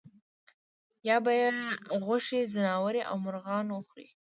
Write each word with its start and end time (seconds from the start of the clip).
یا 1.07 1.17
به 1.23 1.31
یې 1.39 1.49
غوښې 2.05 2.41
ځناورو 2.53 3.01
او 3.09 3.15
مرغانو 3.25 3.71
وخوړې. 3.75 4.07